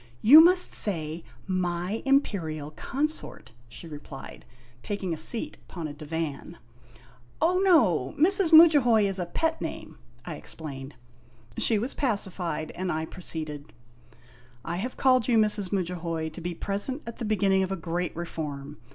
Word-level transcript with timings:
"You 0.23 0.43
must 0.43 0.71
say, 0.71 1.23
'my 1.45 2.01
Imperial 2.07 2.71
Consort,'' 2.71 3.51
she 3.69 3.85
replied, 3.87 4.45
taking 4.81 5.13
a 5.13 5.15
seat 5.15 5.59
upon 5.69 5.87
a 5.87 5.93
divan. 5.93 6.57
"Oh, 7.39 7.59
no. 7.63 8.15
Mrs. 8.19 8.51
Mudjahoy 8.51 9.03
is 9.07 9.19
a 9.19 9.27
pet 9.27 9.61
name," 9.61 9.99
I 10.25 10.37
explained. 10.37 10.95
She 11.57 11.77
was 11.77 11.93
pacified, 11.93 12.71
and 12.73 12.91
I 12.91 13.05
proceeded:" 13.05 13.73
I 14.73 14.77
have 14.77 14.97
called 14.97 15.27
you, 15.27 15.37
Mrs. 15.37 15.71
Mudjahoy, 15.71 16.29
to 16.29 16.41
be 16.41 16.55
present 16.55 17.03
at 17.05 17.17
the 17.19 17.23
beginning 17.25 17.61
of 17.61 17.71
a 17.71 17.77
Great 17.77 18.15
Reform. 18.15 18.77